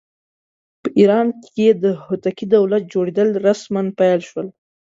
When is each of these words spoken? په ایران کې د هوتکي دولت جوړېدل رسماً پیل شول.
په 0.81 0.87
ایران 0.99 1.27
کې 1.53 1.67
د 1.83 1.85
هوتکي 2.03 2.45
دولت 2.55 2.83
جوړېدل 2.93 3.29
رسماً 3.45 3.81
پیل 3.99 4.19
شول. 4.29 4.47